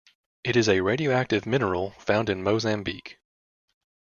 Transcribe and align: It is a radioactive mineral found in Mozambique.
It 0.43 0.55
is 0.55 0.67
a 0.67 0.79
radioactive 0.81 1.45
mineral 1.45 1.91
found 1.99 2.27
in 2.27 2.41
Mozambique. 2.41 3.19